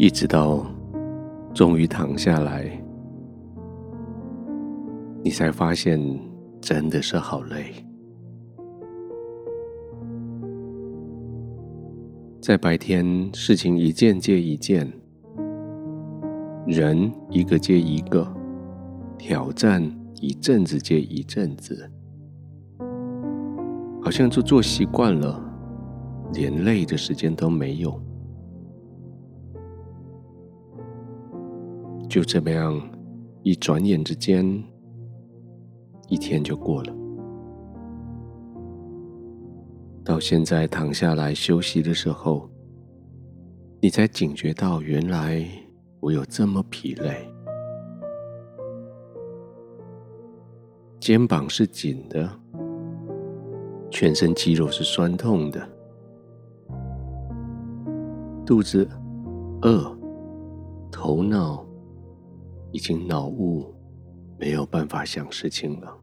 [0.00, 0.64] 一直到
[1.52, 2.82] 终于躺下来，
[5.22, 6.00] 你才发现
[6.58, 7.74] 真的是好累。
[12.40, 14.90] 在白天，事情一件接一件，
[16.66, 18.26] 人一个接一个，
[19.18, 19.82] 挑战
[20.18, 21.90] 一阵子接一阵子，
[24.00, 25.38] 好像就做习惯了，
[26.32, 28.00] 连累的时间都没有。
[32.10, 32.76] 就这么样，
[33.44, 34.44] 一转眼之间，
[36.08, 36.92] 一天就过了。
[40.02, 42.50] 到现在躺下来休息的时候，
[43.80, 45.46] 你才警觉到，原来
[46.00, 47.32] 我有这么疲累，
[50.98, 52.28] 肩膀是紧的，
[53.88, 55.64] 全身肌肉是酸痛的，
[58.44, 58.84] 肚子
[59.62, 59.96] 饿，
[60.90, 61.64] 头脑
[62.72, 63.74] 已经脑雾，
[64.38, 65.96] 没有办法想事情了，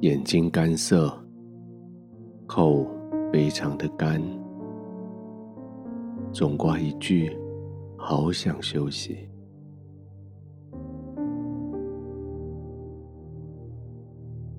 [0.00, 1.12] 眼睛干涩。
[2.46, 2.86] 口
[3.32, 4.20] 非常的干，
[6.32, 7.38] 总挂一句
[7.96, 9.28] “好想休息”。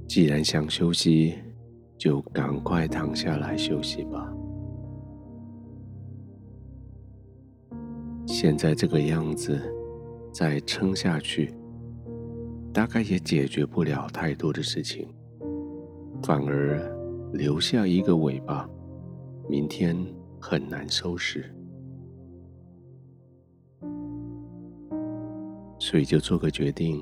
[0.08, 1.36] 既然想休息，
[1.98, 4.34] 就赶快躺下来休息吧。
[8.26, 9.60] 现在这个样子，
[10.32, 11.54] 再撑下去，
[12.74, 15.08] 大概也解决不了太多的事情，
[16.24, 17.00] 反而……
[17.34, 18.70] 留下一个尾巴，
[19.48, 19.96] 明天
[20.38, 21.50] 很难收拾，
[25.80, 27.02] 所以就做个决定，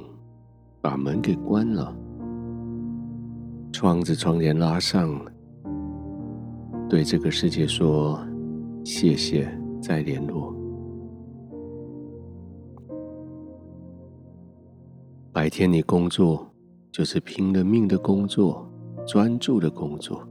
[0.82, 1.98] 把门给关了，
[3.74, 5.20] 窗子窗帘拉上，
[6.88, 8.24] 对这个世界说
[8.84, 9.52] 谢谢，
[9.82, 10.59] 再联络。
[15.40, 16.46] 白天你工作，
[16.92, 18.70] 就是拼了命的工作。
[19.08, 20.22] 专注的工作，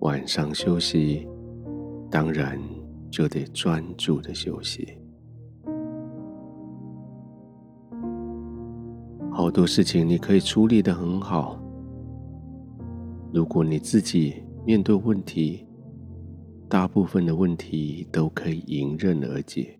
[0.00, 1.26] 晚上休息，
[2.10, 2.60] 当然
[3.10, 4.86] 就得专注的休息。
[9.32, 11.58] 好多事情你可以处理得很好，
[13.32, 14.34] 如果你自己
[14.66, 15.66] 面对问题，
[16.68, 19.77] 大部分的问题都可以迎刃而解。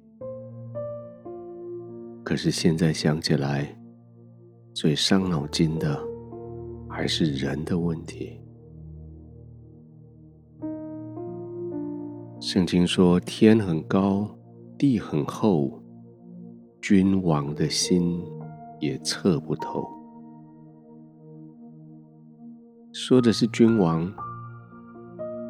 [2.28, 3.74] 可是现在想起来，
[4.74, 5.98] 最伤脑筋的。
[6.86, 8.38] 还是人的问题。
[12.38, 14.28] 圣经说：“天很高，
[14.76, 15.82] 地很厚，
[16.82, 18.22] 君王的心
[18.78, 19.88] 也测不透。”
[22.92, 24.12] 说的是君王，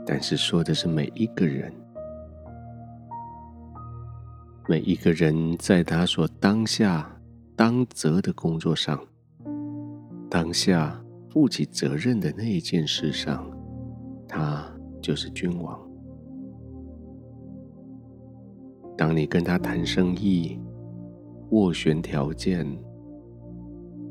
[0.06, 1.72] 但是说的是每一个人，
[4.68, 7.20] 每一个人在他所当下
[7.56, 9.00] 当责的工作上，
[10.30, 11.02] 当下。
[11.30, 13.46] 负起责任的那一件事上，
[14.26, 14.66] 他
[15.00, 15.78] 就是君王。
[18.96, 20.58] 当你跟他谈生意、
[21.50, 22.66] 斡旋条件，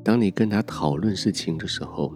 [0.04, 2.14] 当你跟他讨论事情的时候，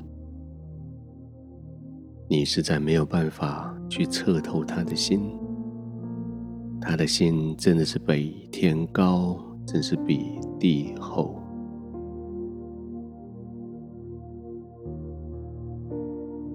[2.29, 5.35] 你实在没有办法去测透他的心。
[6.81, 11.39] 他的心真的是比天高，真是比地厚。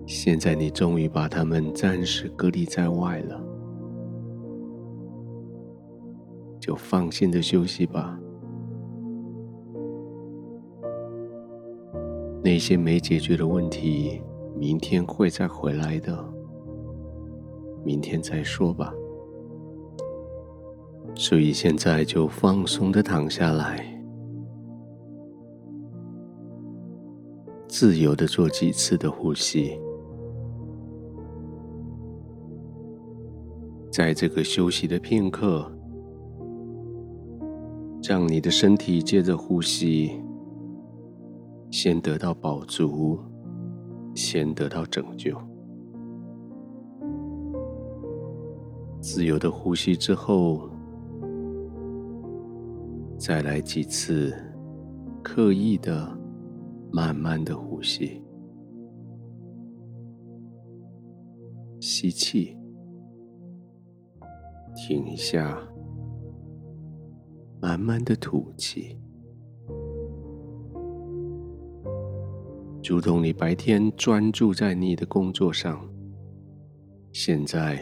[0.05, 3.41] 现在你终于把他们暂时隔离在外了，
[6.61, 8.19] 就放心的休息吧。
[12.43, 14.21] 那些没解决的问题，
[14.57, 16.33] 明天会再回来的，
[17.85, 18.93] 明天再说吧。
[21.19, 23.85] 所以现在就放松的躺下来，
[27.67, 29.81] 自由的做几次的呼吸。
[33.91, 35.73] 在这个休息的片刻，
[38.03, 40.23] 让你的身体借着呼吸，
[41.71, 43.19] 先得到饱足，
[44.15, 45.35] 先得到拯救。
[49.01, 50.69] 自由的呼吸之后，
[53.19, 54.35] 再来几次
[55.23, 56.17] 刻意的、
[56.93, 58.23] 慢慢的呼吸，
[61.81, 62.57] 吸气。
[64.79, 65.59] 停一下，
[67.61, 68.99] 慢慢的吐气，
[72.85, 75.89] 如同你白天专注在你的工作上，
[77.11, 77.81] 现在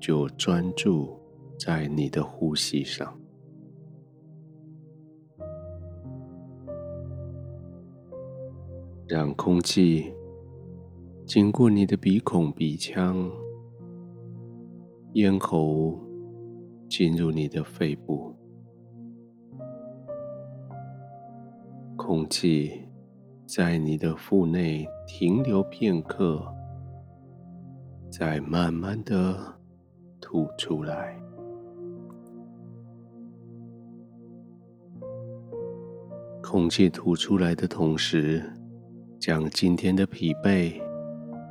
[0.00, 1.18] 就专注
[1.58, 3.12] 在你的呼吸上，
[9.10, 10.14] 让空气
[11.26, 13.28] 经过你的鼻孔、鼻腔、
[15.14, 15.98] 咽喉，
[16.88, 18.32] 进入你的肺部。
[21.96, 22.70] 空气
[23.46, 26.40] 在你的腹内停留片刻，
[28.08, 29.36] 再慢慢的
[30.20, 31.20] 吐出来。
[36.40, 38.48] 空气吐出来的同时，
[39.20, 40.80] 将今天的疲惫、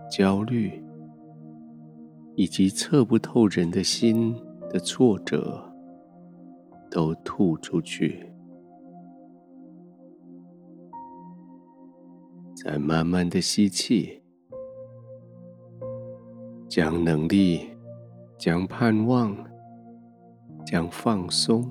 [0.10, 0.84] 焦虑，
[2.36, 4.36] 以及测不透人的心
[4.72, 5.64] 的挫折，
[6.90, 8.26] 都吐出去。
[12.56, 14.20] 再慢慢的吸气，
[16.68, 17.70] 将能力、
[18.36, 19.38] 将盼望、
[20.66, 21.70] 将放松，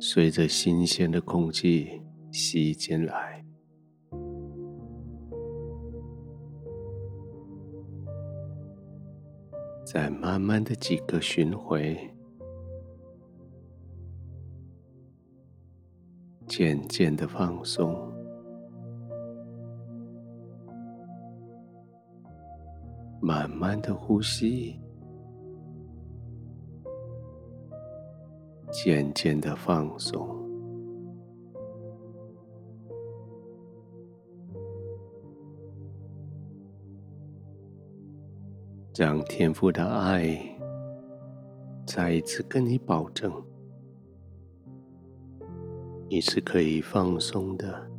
[0.00, 2.02] 随着新鲜的空气
[2.32, 3.31] 吸进来。
[9.92, 11.94] 再慢慢的几个巡回，
[16.46, 17.94] 渐渐的放松。
[23.20, 24.80] 慢慢的呼吸，
[28.70, 30.41] 渐渐的放松，
[38.94, 40.38] 让天父的爱
[41.86, 43.32] 再一次跟你保证，
[46.10, 47.90] 你是可以放松的，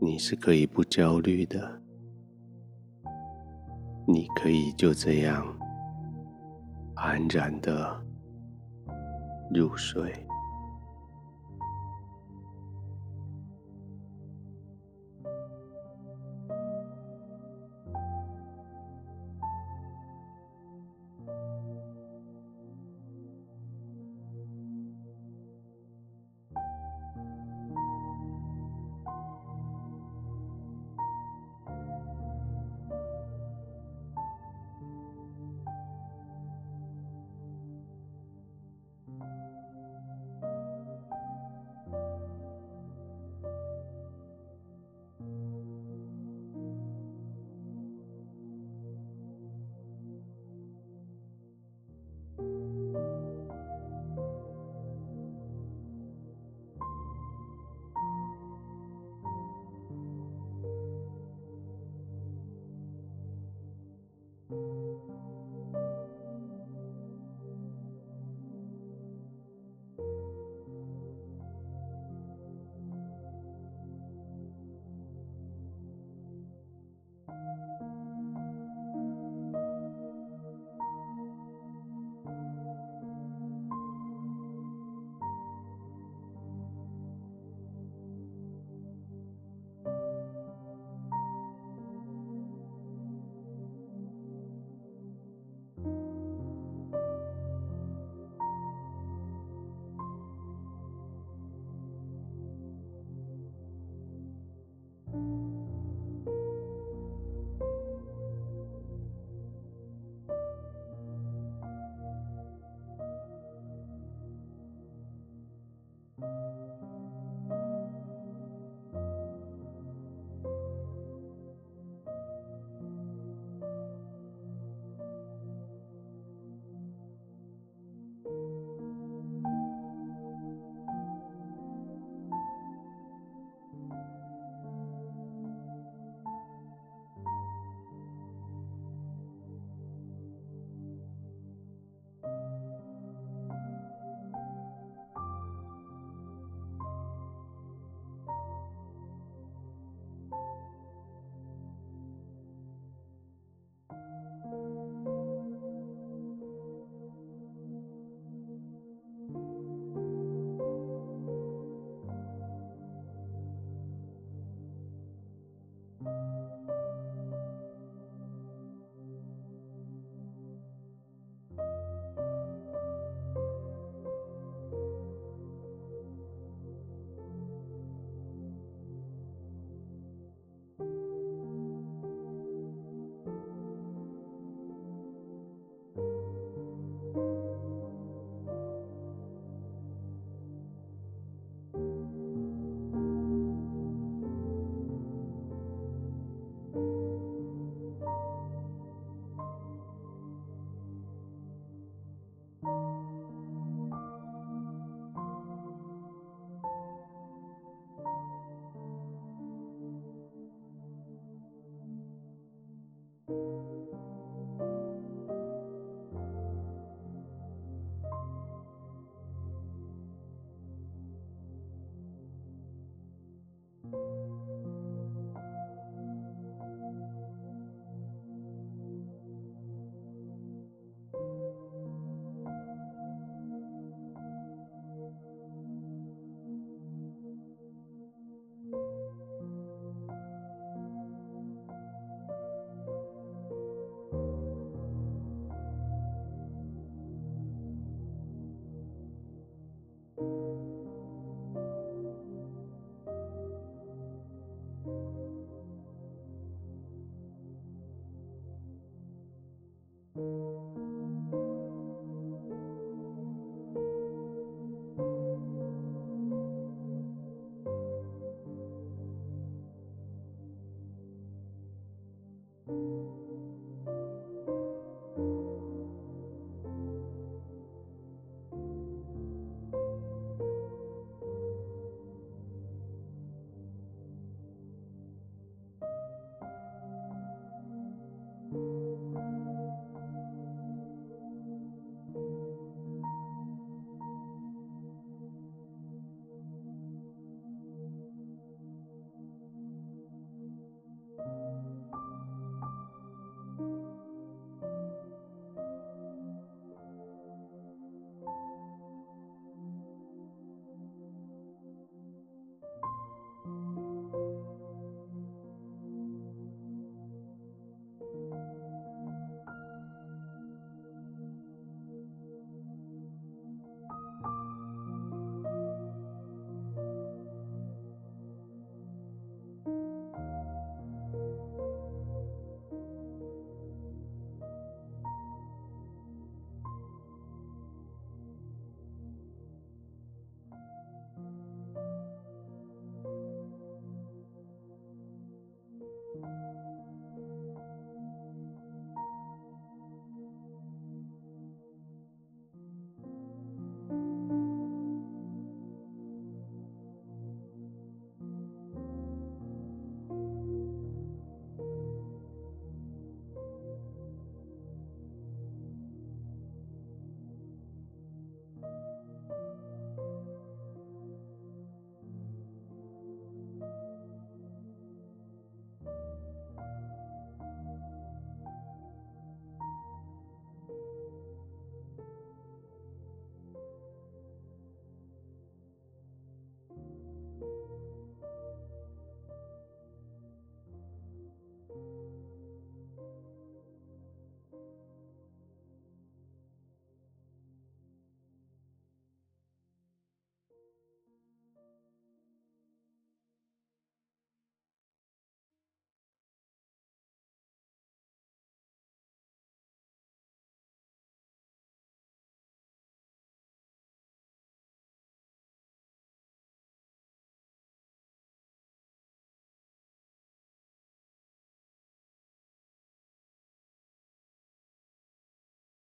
[0.00, 1.82] 你是可以不焦虑的。
[4.06, 5.46] 你可以就这样
[6.94, 8.02] 安然的
[9.54, 10.10] 入睡。